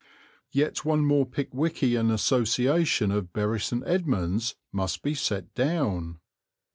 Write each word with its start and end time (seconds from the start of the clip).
Yet 0.49 0.83
one 0.83 1.05
more 1.05 1.27
Pickwickian 1.27 2.09
association 2.11 3.11
of 3.11 3.31
Bury 3.33 3.59
St. 3.59 3.83
Edmunds 3.85 4.55
must 4.73 5.03
be 5.03 5.13
set 5.13 5.53
down. 5.53 6.17